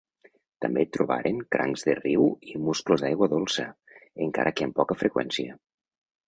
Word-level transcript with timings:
També 0.65 0.85
trobaren 0.95 1.41
crancs 1.55 1.85
de 1.89 1.95
riu 1.99 2.25
i 2.53 2.61
musclos 2.69 3.05
d'aigua 3.05 3.29
dolça, 3.35 3.67
encara 4.29 4.55
que 4.57 4.67
amb 4.69 4.79
poca 4.81 4.99
freqüència. 5.05 5.61